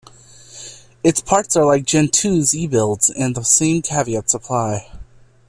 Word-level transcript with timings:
Its 1.03 1.21
ports 1.21 1.55
are 1.55 1.63
like 1.67 1.85
Gentoo's 1.85 2.53
ebuilds, 2.55 3.11
and 3.15 3.35
the 3.35 3.43
same 3.43 3.83
caveats 3.83 4.33
apply. 4.33 4.91